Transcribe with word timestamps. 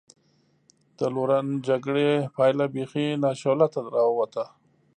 د 0.97 0.99
لورن 1.15 1.47
جګړې 1.67 2.09
پایله 2.35 2.65
بېخي 2.75 3.07
ناشولته 3.23 3.79
را 3.95 4.03
ووته. 4.09 4.45